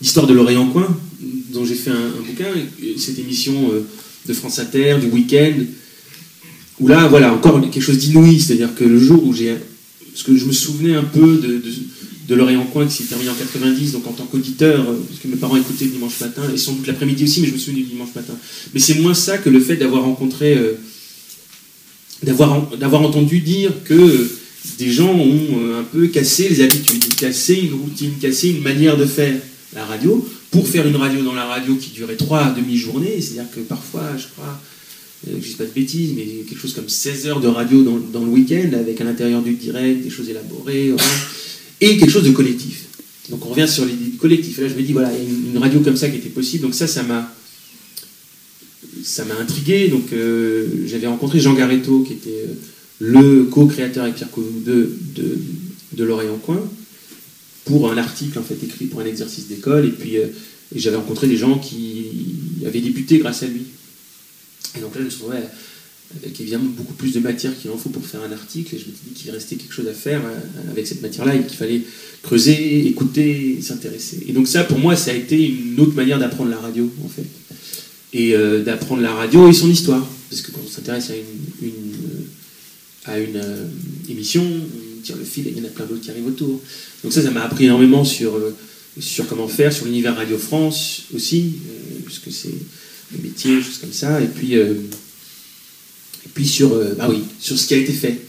l'histoire 0.00 0.26
de 0.26 0.34
l'Orient 0.34 0.68
Coin 0.68 0.96
dont 1.52 1.64
j'ai 1.64 1.74
fait 1.74 1.90
un, 1.90 1.94
un, 1.94 2.22
bouquin 2.24 2.46
cette 2.96 3.18
émission 3.18 3.72
de 4.26 4.32
France 4.32 4.60
Inter 4.60 4.98
du 5.00 5.08
week-end 5.08 5.54
où 6.80 6.88
là, 6.88 7.08
voilà, 7.08 7.32
encore 7.32 7.60
quelque 7.60 7.80
chose 7.80 7.98
d'inouï, 7.98 8.40
c'est-à-dire 8.40 8.74
que 8.74 8.84
le 8.84 8.98
jour 8.98 9.24
où 9.24 9.32
j'ai. 9.32 9.54
Parce 10.12 10.22
que 10.22 10.36
je 10.36 10.44
me 10.46 10.52
souvenais 10.52 10.94
un 10.94 11.04
peu 11.04 11.36
de, 11.38 11.62
de, 12.28 12.66
Coin 12.72 12.86
qui 12.86 12.94
s'est 12.94 13.04
terminé 13.04 13.30
en 13.30 13.34
90, 13.34 13.92
donc 13.92 14.06
en 14.06 14.12
tant 14.12 14.24
qu'auditeur, 14.24 14.80
euh, 14.80 14.94
parce 15.08 15.20
que 15.20 15.28
mes 15.28 15.36
parents 15.36 15.56
écoutaient 15.56 15.84
le 15.84 15.92
dimanche 15.92 16.18
matin, 16.20 16.42
et 16.52 16.56
sans 16.56 16.72
doute 16.72 16.86
l'après-midi 16.86 17.24
aussi, 17.24 17.40
mais 17.40 17.48
je 17.48 17.52
me 17.52 17.58
souviens 17.58 17.82
du 17.82 17.88
dimanche 17.88 18.14
matin. 18.14 18.34
Mais 18.74 18.80
c'est 18.80 18.94
moins 19.00 19.14
ça 19.14 19.38
que 19.38 19.50
le 19.50 19.60
fait 19.60 19.76
d'avoir 19.76 20.02
rencontré. 20.02 20.56
Euh, 20.56 20.72
d'avoir 22.22 23.02
entendu 23.02 23.40
dire 23.40 23.72
que 23.84 24.30
des 24.78 24.90
gens 24.90 25.14
ont 25.14 25.60
euh, 25.60 25.80
un 25.80 25.84
peu 25.84 26.06
cassé 26.08 26.48
les 26.48 26.62
habitudes, 26.62 27.14
cassé 27.14 27.54
une 27.54 27.74
routine, 27.74 28.12
cassé 28.20 28.48
une 28.48 28.62
manière 28.62 28.96
de 28.96 29.04
faire 29.04 29.34
la 29.74 29.84
radio, 29.84 30.26
pour 30.50 30.66
faire 30.66 30.86
une 30.86 30.96
radio 30.96 31.22
dans 31.22 31.34
la 31.34 31.44
radio 31.44 31.74
qui 31.76 31.90
durait 31.90 32.16
trois 32.16 32.50
demi-journées, 32.50 33.20
c'est-à-dire 33.20 33.50
que 33.54 33.60
parfois, 33.60 34.16
je 34.16 34.24
crois, 34.28 34.60
euh, 35.26 35.30
je 35.30 35.36
ne 35.36 35.40
dis 35.40 35.54
pas 35.54 35.64
de 35.64 35.70
bêtises, 35.70 36.12
mais 36.14 36.24
quelque 36.48 36.60
chose 36.60 36.74
comme 36.74 36.88
16 36.88 37.26
heures 37.26 37.40
de 37.40 37.48
radio 37.48 37.82
dans, 37.82 38.24
le 38.24 38.30
week-end, 38.30 38.70
avec 38.74 39.00
à 39.00 39.04
l'intérieur 39.04 39.42
du 39.42 39.54
direct 39.54 40.02
des 40.02 40.10
choses 40.10 40.28
élaborées, 40.28 40.92
et 41.80 41.96
quelque 41.96 42.10
chose 42.10 42.24
de 42.24 42.30
collectif. 42.30 42.84
Donc 43.30 43.44
on 43.44 43.50
revient 43.50 43.68
sur 43.68 43.84
l'idée 43.84 44.16
collectif. 44.18 44.58
Et 44.58 44.62
là, 44.62 44.68
je 44.68 44.74
me 44.74 44.82
dis, 44.82 44.92
voilà, 44.92 45.10
une, 45.16 45.58
radio 45.58 45.80
comme 45.80 45.96
ça 45.96 46.08
qui 46.08 46.16
était 46.16 46.28
possible. 46.28 46.64
Donc 46.64 46.74
ça, 46.74 46.86
ça 46.86 47.02
m'a 47.02 47.32
ça 49.02 49.24
m'a 49.24 49.34
intrigué. 49.36 49.88
Donc 49.88 50.10
j'avais 50.86 51.06
rencontré 51.06 51.40
Jean 51.40 51.54
Garetto, 51.54 52.02
qui 52.02 52.12
était 52.12 52.44
le 53.00 53.44
co-créateur 53.44 54.04
avec 54.04 54.16
Pierre 54.16 54.30
Couve 54.30 54.62
de, 54.64 54.90
de, 55.14 55.38
de 55.94 56.04
l'Oreille 56.04 56.30
en 56.30 56.38
coin, 56.38 56.62
pour 57.64 57.90
un 57.90 57.98
article 57.98 58.38
en 58.38 58.42
fait 58.42 58.62
écrit 58.62 58.86
pour 58.86 59.00
un 59.00 59.06
exercice 59.06 59.48
d'école. 59.48 59.86
Et 59.86 59.90
puis 59.90 60.18
j'avais 60.74 60.96
rencontré 60.96 61.26
des 61.26 61.36
gens 61.36 61.58
qui 61.58 62.06
avaient 62.64 62.80
débuté 62.80 63.18
grâce 63.18 63.42
à 63.42 63.46
lui. 63.46 63.62
Et 64.76 64.80
donc 64.80 64.94
là, 64.94 65.00
je 65.00 65.04
me 65.04 65.10
suis 65.10 65.22
avec 66.22 66.40
évidemment 66.40 66.70
beaucoup 66.76 66.94
plus 66.94 67.12
de 67.12 67.20
matière 67.20 67.56
qu'il 67.58 67.70
en 67.70 67.76
faut 67.76 67.88
pour 67.88 68.06
faire 68.06 68.22
un 68.22 68.32
article. 68.32 68.74
Et 68.74 68.78
je 68.78 68.84
me 68.84 68.90
suis 68.90 69.08
dit 69.08 69.14
qu'il 69.14 69.30
restait 69.30 69.56
quelque 69.56 69.72
chose 69.72 69.88
à 69.88 69.92
faire 69.92 70.20
euh, 70.24 70.70
avec 70.70 70.86
cette 70.86 71.02
matière-là 71.02 71.34
et 71.34 71.42
qu'il 71.42 71.56
fallait 71.56 71.82
creuser, 72.22 72.86
écouter, 72.86 73.58
s'intéresser. 73.60 74.24
Et 74.28 74.32
donc 74.32 74.46
ça, 74.46 74.64
pour 74.64 74.78
moi, 74.78 74.96
ça 74.96 75.10
a 75.10 75.14
été 75.14 75.44
une 75.44 75.78
autre 75.80 75.94
manière 75.94 76.18
d'apprendre 76.18 76.50
la 76.50 76.58
radio, 76.58 76.90
en 77.04 77.08
fait. 77.08 77.26
Et 78.12 78.34
euh, 78.34 78.62
d'apprendre 78.62 79.02
la 79.02 79.12
radio 79.12 79.48
et 79.48 79.52
son 79.52 79.68
histoire. 79.68 80.06
Parce 80.30 80.42
que 80.42 80.52
quand 80.52 80.60
on 80.64 80.70
s'intéresse 80.70 81.10
à 81.10 81.16
une, 81.16 81.72
à 83.04 83.18
une 83.18 83.36
euh, 83.36 83.66
émission, 84.08 84.44
on 84.44 85.02
tire 85.02 85.16
le 85.16 85.24
fil 85.24 85.46
et 85.48 85.50
il 85.50 85.58
y 85.58 85.60
en 85.60 85.64
a 85.64 85.68
plein 85.68 85.86
d'autres 85.86 86.02
qui 86.02 86.10
arrivent 86.10 86.26
autour. 86.26 86.60
Donc 87.02 87.12
ça, 87.12 87.22
ça 87.22 87.30
m'a 87.30 87.42
appris 87.42 87.64
énormément 87.64 88.04
sur, 88.04 88.38
sur 88.98 89.26
comment 89.26 89.48
faire, 89.48 89.72
sur 89.72 89.86
l'univers 89.86 90.16
Radio 90.16 90.38
France 90.38 91.04
aussi, 91.14 91.54
puisque 92.04 92.32
c'est 92.32 92.54
le 93.12 93.22
métier, 93.22 93.62
choses 93.62 93.78
comme 93.78 93.92
ça. 93.92 94.20
Et 94.20 94.26
puis 94.26 94.56
et 96.26 96.28
puis 96.34 96.46
sur, 96.46 96.72
euh, 96.72 96.94
bah 96.98 97.06
oui, 97.08 97.22
sur 97.38 97.56
ce 97.56 97.68
qui 97.68 97.74
a 97.74 97.76
été 97.76 97.92
fait. 97.92 98.20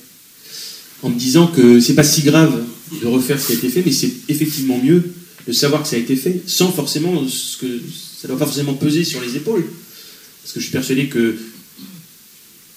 En 1.01 1.09
me 1.09 1.17
disant 1.17 1.47
que 1.47 1.79
c'est 1.79 1.95
pas 1.95 2.03
si 2.03 2.21
grave 2.21 2.63
de 3.01 3.07
refaire 3.07 3.39
ce 3.41 3.47
qui 3.47 3.53
a 3.53 3.55
été 3.55 3.69
fait, 3.69 3.81
mais 3.83 3.91
c'est 3.91 4.11
effectivement 4.29 4.77
mieux 4.77 5.03
de 5.47 5.51
savoir 5.51 5.81
que 5.81 5.89
ça 5.89 5.95
a 5.95 5.99
été 5.99 6.15
fait, 6.15 6.41
sans 6.45 6.71
forcément 6.71 7.27
ce 7.27 7.57
que 7.57 7.67
ça 8.21 8.27
doit 8.27 8.37
pas 8.37 8.45
forcément 8.45 8.75
peser 8.75 9.03
sur 9.03 9.19
les 9.19 9.35
épaules. 9.35 9.65
Parce 10.43 10.53
que 10.53 10.59
je 10.59 10.65
suis 10.65 10.71
persuadé 10.71 11.07
que 11.07 11.37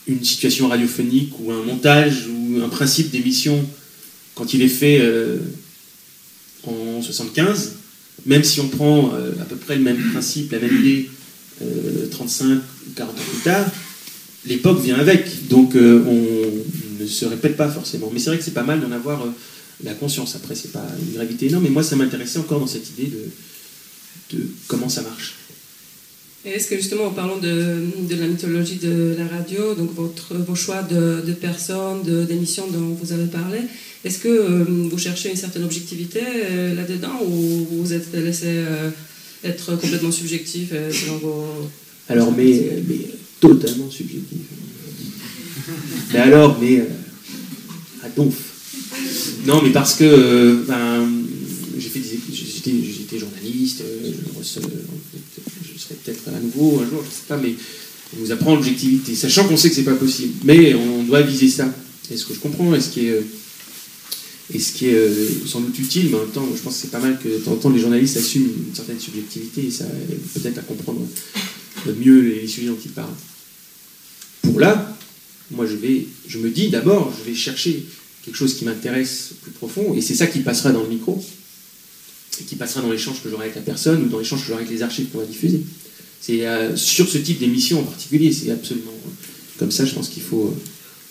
une 0.07 0.25
situation 0.25 0.69
radiophonique 0.69 1.33
ou 1.39 1.53
un 1.53 1.63
montage 1.63 2.27
ou 2.27 2.63
un 2.63 2.69
principe 2.69 3.11
d'émission, 3.11 3.63
quand 4.35 4.55
il 4.55 4.63
est 4.63 4.69
fait 4.69 5.01
euh, 5.03 5.37
en 6.65 7.03
75, 7.03 7.75
même 8.25 8.43
si 8.43 8.61
on 8.61 8.69
prend 8.69 9.13
euh, 9.15 9.33
à 9.41 9.45
peu 9.45 9.57
près 9.57 9.77
le 9.77 9.83
même 9.83 10.11
principe, 10.13 10.51
la 10.53 10.61
même 10.61 10.77
idée, 10.81 11.11
35 12.11 12.55
ou 12.55 12.61
40 12.95 13.11
ans 13.11 13.23
plus 13.31 13.43
tard, 13.43 13.67
l'époque 14.47 14.81
vient 14.81 14.99
avec, 14.99 15.49
donc 15.49 15.75
euh, 15.75 16.05
on 16.07 17.03
ne 17.03 17.07
se 17.07 17.25
répète 17.25 17.57
pas 17.57 17.69
forcément. 17.69 18.11
Mais 18.13 18.19
c'est 18.19 18.31
vrai 18.31 18.39
que 18.39 18.45
c'est 18.45 18.53
pas 18.53 18.63
mal 18.63 18.81
d'en 18.81 18.93
avoir 18.93 19.23
euh, 19.23 19.31
la 19.85 19.95
conscience. 19.95 20.37
Après, 20.37 20.55
c'est 20.55 20.73
pas 20.73 20.87
une 21.07 21.15
gravité 21.15 21.47
énorme, 21.47 21.65
mais 21.65 21.71
moi, 21.71 21.83
ça 21.83 21.97
m'intéressait 21.97 22.39
encore 22.39 22.61
dans 22.61 22.67
cette 22.67 22.89
idée 22.91 23.11
de, 24.33 24.39
comment 24.69 24.89
ça 24.89 25.03
marche. 25.03 25.35
Est-ce 26.43 26.69
que 26.69 26.77
justement, 26.77 27.05
en 27.05 27.11
parlant 27.11 27.37
de, 27.37 27.85
la 28.09 28.27
mythologie 28.27 28.77
de 28.77 29.15
la 29.19 29.27
radio, 29.27 29.75
donc 29.75 29.95
votre, 29.95 30.35
vos 30.37 30.55
choix 30.55 30.83
de, 30.83 31.33
personnes, 31.33 32.03
d'émissions 32.03 32.67
dont 32.69 32.97
vous 32.99 33.13
avez 33.13 33.27
parlé, 33.27 33.59
est-ce 34.05 34.19
que 34.19 34.29
euh, 34.29 34.65
vous 34.91 34.97
cherchez 34.97 35.29
une 35.29 35.37
certaine 35.37 35.65
objectivité 35.65 36.21
là-dedans 36.75 37.21
ou 37.27 37.67
vous 37.71 37.93
êtes 37.93 38.15
laissé 38.15 38.65
être 39.45 39.77
complètement 39.77 40.13
subjectif 40.13 40.71
selon 40.71 41.19
vos... 41.19 41.47
Alors, 42.09 42.33
mais, 42.33 42.83
mais 42.89 43.07
totalement 43.41 43.91
subjectif. 43.91 44.39
Mais 46.13 46.19
alors, 46.19 46.59
mais 46.61 46.81
euh, 46.81 46.85
à 48.05 48.09
donf. 48.09 48.35
Non, 49.47 49.63
mais 49.63 49.71
parce 49.71 49.95
que 49.95 50.05
euh, 50.05 50.65
ben, 50.67 51.09
j'ai 51.79 51.89
fait 51.89 52.01
j'étais 52.33 53.19
journaliste, 53.19 53.83
euh, 53.83 54.13
je, 54.43 55.79
serai 55.79 55.95
peut-être 56.05 56.29
à 56.29 56.41
nouveau 56.41 56.81
un 56.81 56.91
jour, 56.91 57.01
je 57.03 57.07
ne 57.07 57.13
sais 57.13 57.27
pas, 57.29 57.37
mais 57.37 57.55
on 58.17 58.21
nous 58.21 58.33
apprend 58.33 58.55
l'objectivité, 58.55 59.15
sachant 59.15 59.47
qu'on 59.47 59.57
sait 59.57 59.71
que 59.71 59.77
c'est 59.77 59.83
pas 59.83 59.95
possible. 59.95 60.35
Mais 60.45 60.75
on 60.75 61.05
doit 61.05 61.23
viser 61.23 61.49
ça. 61.49 61.73
est 62.11 62.17
ce 62.17 62.27
que 62.27 62.35
je 62.35 62.41
comprends, 62.41 62.75
est 62.75 62.81
ce 62.81 62.91
qui 62.91 63.07
est, 63.07 63.23
et 64.53 64.59
ce 64.59 64.73
qui 64.73 64.87
est 64.87 65.47
sans 65.47 65.61
doute 65.61 65.79
utile, 65.79 66.09
mais 66.11 66.17
en 66.17 66.21
même 66.21 66.31
temps, 66.31 66.49
je 66.55 66.61
pense 66.61 66.75
que 66.75 66.81
c'est 66.83 66.91
pas 66.91 66.99
mal 66.99 67.19
que 67.19 67.29
de 67.29 67.39
temps 67.39 67.53
en 67.53 67.57
temps 67.57 67.71
les 67.71 67.81
journalistes 67.81 68.17
assument 68.17 68.49
une 68.69 68.75
certaine 68.75 68.99
subjectivité 68.99 69.67
et 69.67 69.71
ça 69.71 69.85
peut-être 70.35 70.59
à 70.59 70.63
comprendre 70.63 71.07
mieux 71.99 72.21
les 72.21 72.47
sujets 72.47 72.69
dont 72.69 72.79
ils 72.85 72.91
parlent. 72.91 73.09
Pour 74.43 74.61
là, 74.61 74.97
moi 75.51 75.67
je 75.67 75.77
vais, 75.77 76.07
je 76.27 76.39
me 76.39 76.51
dis 76.51 76.69
d'abord, 76.69 77.13
je 77.19 77.31
vais 77.31 77.37
chercher 77.37 77.85
quelque 78.25 78.37
chose 78.37 78.55
qui 78.55 78.65
m'intéresse 78.65 79.31
plus 79.43 79.53
profond, 79.53 79.95
et 79.95 80.01
c'est 80.01 80.15
ça 80.15 80.27
qui 80.27 80.41
passera 80.41 80.73
dans 80.73 80.83
le 80.83 80.89
micro, 80.89 81.25
et 82.41 82.45
qui 82.45 82.57
passera 82.57 82.83
dans 82.83 82.91
l'échange 82.91 83.23
que 83.23 83.31
j'aurai 83.31 83.45
avec 83.45 83.57
la 83.57 83.63
personne 83.63 84.03
ou 84.03 84.09
dans 84.09 84.19
l'échange 84.19 84.43
que 84.43 84.49
j'aurai 84.49 84.63
avec 84.63 84.71
les 84.71 84.83
archives 84.83 85.09
qu'on 85.11 85.19
va 85.19 85.25
diffuser. 85.25 85.63
C'est 86.21 86.47
euh, 86.47 86.77
sur 86.77 87.09
ce 87.09 87.19
type 87.19 87.39
d'émission 87.39 87.81
en 87.81 87.85
particulier, 87.85 88.33
c'est 88.33 88.51
absolument 88.51 88.93
comme 89.59 89.71
ça, 89.71 89.85
je 89.85 89.95
pense 89.95 90.09
qu'il 90.09 90.23
faut 90.23 90.47
euh, 90.47 90.61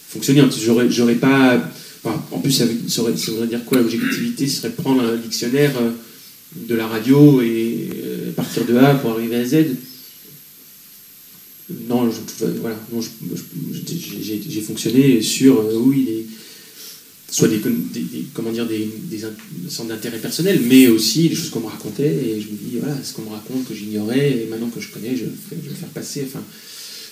fonctionner. 0.10 0.44
J'aurais 0.90 1.16
pas. 1.16 1.72
En 2.06 2.40
plus, 2.40 2.52
ça, 2.52 2.66
voudrait 2.66 3.48
dire 3.48 3.66
quoi? 3.66 3.80
L'objectivité 3.80 4.48
serait 4.48 4.72
prendre 4.72 5.04
un 5.04 5.18
dictionnaire 5.18 5.74
euh, 5.82 5.92
de 6.56 6.76
la 6.76 6.88
radio 6.88 7.42
et 7.42 7.90
partir 8.36 8.66
de 8.66 8.76
A 8.78 8.96
pour 8.96 9.12
arriver 9.12 9.36
à 9.36 9.46
Z? 9.46 9.66
Non, 11.88 12.10
voilà, 12.62 12.80
j'ai 13.86 14.62
fonctionné 14.62 15.22
sur, 15.22 15.60
euh, 15.60 15.78
oui, 15.78 16.26
soit 17.30 17.48
des, 17.48 17.62
comment 18.34 18.52
dire, 18.52 18.66
des, 18.66 18.90
centres 19.68 19.90
d'intérêt 19.90 20.18
personnel, 20.18 20.62
mais 20.68 20.88
aussi 20.88 21.30
des 21.30 21.36
choses 21.36 21.52
qu'on 21.52 21.60
me 21.60 21.68
racontait, 21.68 22.08
et 22.08 22.42
je 22.42 22.48
me 22.48 22.58
dis, 22.58 22.78
voilà, 22.80 22.96
ce 23.04 23.14
qu'on 23.14 23.22
me 23.22 23.30
raconte 23.30 23.68
que 23.68 23.76
j'ignorais, 23.76 24.32
et 24.32 24.48
maintenant 24.50 24.70
que 24.70 24.80
je 24.80 24.90
connais, 24.90 25.16
je, 25.16 25.26
vais 25.26 25.76
faire 25.76 25.90
passer. 25.90 26.26
Enfin, 26.26 26.44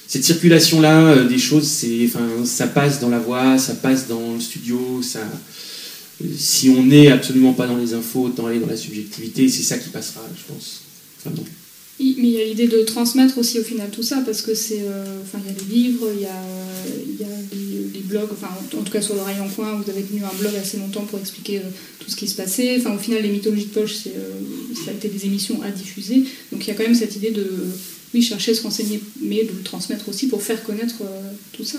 cette 0.08 0.24
circulation-là 0.24 1.08
euh, 1.08 1.28
des 1.28 1.38
choses, 1.38 1.86
enfin, 2.06 2.46
ça 2.46 2.68
passe 2.68 3.00
dans 3.00 3.10
la 3.10 3.20
voix, 3.20 3.58
ça 3.58 3.76
passe 3.76 4.08
dans 4.08 4.34
le 4.34 4.40
studio, 4.40 5.02
ça, 5.04 5.20
si 6.38 6.70
on 6.70 6.84
n'est 6.84 7.12
absolument 7.12 7.54
pas 7.54 7.68
dans 7.68 7.78
les 7.78 7.94
infos, 7.94 8.24
autant 8.24 8.48
aller 8.48 8.60
dans 8.60 8.68
la 8.68 8.78
subjectivité, 8.78 9.50
c'est 9.50 9.64
ça 9.64 9.78
qui 9.78 9.90
passera, 9.90 10.22
je 10.36 10.54
pense. 10.54 10.82
Enfin, 11.20 11.36
non. 11.36 11.44
Mais 12.00 12.06
il 12.28 12.30
y 12.30 12.42
a 12.42 12.46
l'idée 12.46 12.68
de 12.68 12.82
transmettre 12.84 13.40
aussi 13.40 13.60
au 13.60 13.64
final 13.64 13.90
tout 13.90 14.04
ça, 14.04 14.22
parce 14.24 14.44
que 14.44 14.54
c'est. 14.54 14.82
Euh, 14.82 15.20
il 15.34 15.48
y 15.48 15.50
a 15.50 15.58
les 15.58 15.76
livres, 15.76 16.08
il 16.14 16.22
y 16.22 16.26
a, 16.26 16.44
il 17.08 17.20
y 17.20 17.24
a 17.24 17.28
les, 17.94 18.00
blogs, 18.02 18.30
enfin, 18.32 18.50
en, 18.78 18.84
tout 18.84 18.92
cas 18.92 19.02
sur 19.02 19.16
l'oreille 19.16 19.40
en 19.42 19.50
coin, 19.50 19.82
vous 19.82 19.90
avez 19.90 20.04
tenu 20.04 20.22
un 20.24 20.40
blog 20.40 20.54
assez 20.56 20.78
longtemps 20.78 21.06
pour 21.06 21.20
expliquer 21.20 21.58
euh, 21.58 21.70
tout 22.00 22.10
ce 22.10 22.16
qui 22.16 22.28
se 22.28 22.36
passait. 22.36 22.78
Enfin, 22.80 22.96
au 22.96 23.00
final, 23.00 23.24
les 23.24 23.30
mythologies 23.30 23.66
de 23.66 23.72
poche, 23.72 24.08
euh, 24.08 24.32
ça 24.86 24.92
a 24.92 24.94
été 24.94 25.10
des 25.10 25.26
émissions 25.26 25.62
à 25.64 25.72
diffuser. 25.72 26.24
Donc 26.52 26.66
il 26.66 26.68
y 26.68 26.72
a 26.72 26.76
quand 26.76 26.84
même 26.84 26.96
cette 26.96 27.16
idée 27.16 27.32
de, 27.32 27.46
oui, 28.14 28.22
chercher 28.22 28.52
à 28.52 28.56
se 28.56 28.64
renseigner, 28.64 29.02
mais 29.22 29.44
de 29.44 29.52
le 29.52 29.64
transmettre 29.64 30.10
aussi 30.10 30.28
pour 30.28 30.42
faire 30.42 30.64
connaître 30.64 30.96
tout 31.54 31.64
ça. 31.64 31.78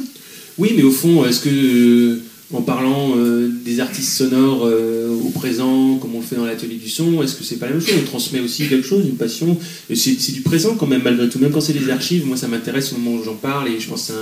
Oui, 0.59 0.73
mais 0.77 0.83
au 0.83 0.91
fond, 0.91 1.25
est-ce 1.25 1.41
que 1.41 2.21
en 2.53 2.63
parlant 2.63 3.15
euh, 3.17 3.51
des 3.65 3.79
artistes 3.81 4.17
sonores 4.17 4.65
euh, 4.65 5.11
au 5.11 5.29
présent, 5.29 5.97
comme 5.97 6.15
on 6.15 6.21
le 6.21 6.25
fait 6.25 6.37
dans 6.37 6.47
l'atelier 6.47 6.77
du 6.77 6.89
son, 6.89 7.23
est-ce 7.23 7.37
que 7.37 7.45
c'est 7.45 7.57
pas 7.57 7.67
la 7.67 7.73
même 7.73 7.83
chose? 7.83 7.95
On 8.03 8.07
transmet 8.07 8.41
aussi 8.41 8.67
quelque 8.67 8.87
chose, 8.87 9.05
une 9.07 9.17
passion. 9.17 9.57
C'est 9.95 10.33
du 10.33 10.41
présent 10.41 10.75
quand 10.75 10.87
même, 10.87 11.03
malgré 11.03 11.29
tout. 11.29 11.39
Même 11.39 11.53
quand 11.53 11.61
c'est 11.61 11.75
des 11.75 11.91
archives, 11.91 12.27
moi 12.27 12.37
ça 12.37 12.49
m'intéresse 12.49 12.93
au 12.93 12.99
moment 12.99 13.21
où 13.21 13.25
j'en 13.25 13.35
parle, 13.35 13.69
et 13.69 13.79
je 13.79 13.89
pense 13.89 14.09
que 14.09 14.13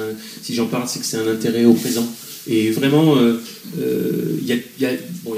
si 0.43 0.55
j'en 0.55 0.67
parle, 0.67 0.89
c'est 0.89 0.99
que 0.99 1.07
c'est 1.07 1.19
un 1.19 1.29
intérêt 1.29 1.65
au 1.65 1.75
présent. 1.75 2.07
Et 2.49 2.71
vraiment, 2.71 3.17
euh, 3.17 3.39
il 4.41 4.47
y, 4.47 4.87
a, 4.87 4.91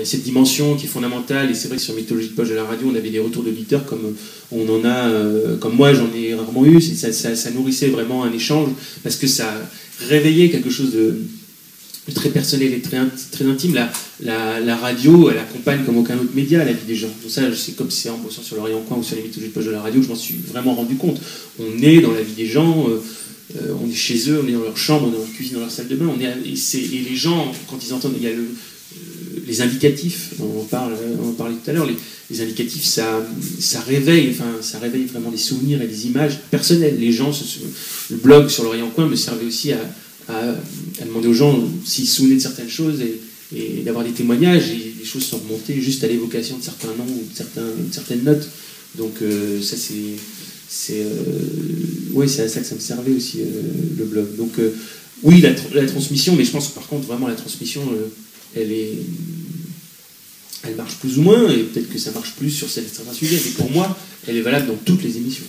cette 0.05 0.23
dimension 0.23 0.77
qui 0.77 0.87
est 0.87 0.89
fondamentale, 0.89 1.51
et 1.51 1.55
c'est 1.55 1.69
vrai 1.69 1.77
que 1.77 1.83
sur 1.83 1.95
Mythologie 1.95 2.29
de 2.29 2.35
Poche 2.35 2.51
de 2.51 2.55
la 2.55 2.65
radio, 2.65 2.89
on 2.93 2.95
avait 2.95 3.11
des 3.11 3.19
retours 3.19 3.43
d'auditeurs 3.43 3.85
comme 3.85 4.15
on 4.53 4.69
en 4.69 4.85
a, 4.85 5.11
comme 5.59 5.75
moi 5.75 5.93
j'en 5.93 6.09
ai 6.15 6.35
rarement 6.35 6.65
eu, 6.65 6.81
ça, 6.81 7.51
nourrissait 7.51 7.89
vraiment 7.89 8.25
un 8.25 8.33
échange, 8.33 8.69
parce 9.03 9.17
que 9.17 9.27
ça 9.27 9.53
réveillait 10.09 10.51
quelque 10.51 10.71
chose 10.71 10.93
de 10.93 11.17
très 12.15 12.31
personnel 12.31 12.73
et 12.73 12.81
très, 12.81 12.99
intime. 13.45 13.79
La, 14.21 14.77
radio, 14.77 15.31
elle 15.31 15.39
accompagne 15.39 15.85
comme 15.85 15.99
aucun 15.99 16.17
autre 16.17 16.35
média 16.35 16.65
la 16.65 16.73
vie 16.73 16.87
des 16.87 16.95
gens. 16.95 17.09
Donc 17.09 17.31
ça, 17.31 17.43
c'est 17.55 17.77
comme 17.77 17.91
c'est 17.91 18.11
en 18.11 18.19
bossant 18.19 18.43
sur 18.43 18.57
l'Orient 18.57 18.81
Coin 18.83 18.99
ou 18.99 19.03
sur 19.03 19.17
les 19.17 19.23
de 19.23 19.49
poche 19.49 19.67
de 19.67 19.71
la 19.71 19.83
radio 19.83 20.03
je 20.03 20.09
m'en 20.09 20.15
suis 20.15 20.37
vraiment 20.53 20.75
rendu 20.75 20.97
compte. 20.97 21.21
On 21.59 21.83
est 21.83 22.01
dans 22.01 22.13
la 22.13 22.23
vie 22.23 22.35
des 22.35 22.47
gens, 22.47 22.87
euh, 22.89 23.01
euh, 23.57 23.75
on 23.83 23.91
est 23.91 23.95
chez 23.95 24.31
eux, 24.31 24.41
on 24.45 24.49
est 24.49 24.53
dans 24.53 24.63
leur 24.63 24.77
chambre, 24.77 25.07
on 25.07 25.11
est 25.11 25.17
dans 25.17 25.23
leur 25.23 25.33
cuisine, 25.33 25.55
dans 25.55 25.61
leur 25.61 25.71
salle 25.71 25.89
de 25.89 25.97
bain. 25.97 26.07
On 26.07 26.21
est, 26.21 26.25
et, 26.25 27.09
les 27.09 27.17
gens, 27.17 27.53
quand 27.69 27.79
ils 27.85 27.95
entendent, 27.95 28.15
il 28.17 28.23
y 28.23 28.27
a 28.27 28.31
euh, 28.31 28.45
les 29.47 29.63
indicatifs, 29.63 30.35
on, 30.41 30.65
parle, 30.65 30.95
on 31.23 31.31
en 31.31 31.33
parlait 31.33 31.55
tout 31.55 31.71
à 31.71 31.73
l'heure, 31.73 31.89
les, 32.31 32.41
indicatifs, 32.43 32.85
ça, 32.85 33.81
réveille, 33.87 34.31
enfin, 34.31 34.61
ça 34.61 34.79
réveille 34.79 35.07
vraiment 35.07 35.31
des 35.31 35.39
souvenirs 35.39 35.81
et 35.81 35.87
des 35.87 36.07
images 36.07 36.41
personnelles. 36.51 36.99
Les 36.99 37.13
gens, 37.13 37.31
le 38.11 38.17
blog 38.17 38.49
sur 38.49 38.65
l'Orient 38.65 38.91
Coin 38.91 39.07
me 39.07 39.17
servait 39.17 39.47
aussi 39.47 39.73
à 39.73 39.81
à, 40.29 41.05
demander 41.05 41.29
aux 41.29 41.35
gens 41.35 41.59
s'ils 41.85 42.07
se 42.07 42.17
souvenaient 42.17 42.37
de 42.37 42.41
certaines 42.41 42.69
choses 42.69 43.01
et, 43.01 43.21
d'avoir 43.83 44.05
des 44.05 44.13
témoignages. 44.13 44.71
Et 44.71 44.95
les 44.99 45.05
choses 45.05 45.25
sont 45.25 45.39
remontées 45.39 45.81
juste 45.81 46.05
à 46.05 46.07
l'évocation 46.07 46.59
de 46.59 46.63
certains 46.63 46.89
noms 46.89 47.07
ou 47.07 47.25
de, 47.25 47.93
certaines 47.93 48.23
notes. 48.23 48.49
Donc 48.97 49.23
euh, 49.23 49.61
ça 49.63 49.77
c'est 49.77 50.17
c'est 50.69 51.03
euh, 51.03 52.27
c'est 52.27 52.43
à 52.43 52.49
ça 52.49 52.61
que 52.61 52.67
ça 52.67 52.75
me 52.75 52.81
servait 52.81 53.13
aussi 53.13 53.41
euh, 53.41 53.63
le 53.99 54.05
blog. 54.05 54.37
Donc 54.37 54.53
oui 55.23 55.41
la, 55.41 55.51
la, 55.75 55.87
transmission, 55.87 56.35
mais 56.37 56.45
je 56.45 56.51
pense 56.51 56.69
que 56.69 56.75
par 56.75 56.87
contre 56.87 57.07
vraiment 57.07 57.29
la 57.29 57.35
transmission 57.35 57.83
elle 58.55 58.73
est 58.73 58.95
elle 60.65 60.75
marche 60.75 60.97
plus 60.97 61.19
ou 61.19 61.23
moins, 61.23 61.51
et 61.51 61.63
peut-être 61.63 61.89
que 61.89 61.99
ça 61.99 62.11
marche 62.11 62.33
plus 62.33 62.51
sur 62.51 62.69
certains 62.69 63.13
sujets, 63.13 63.41
mais 63.45 63.51
pour 63.53 63.71
moi, 63.71 63.97
elle 64.27 64.37
est 64.37 64.43
valable 64.43 64.67
dans 64.67 64.77
toutes 64.85 65.03
les 65.03 65.17
émissions. 65.17 65.45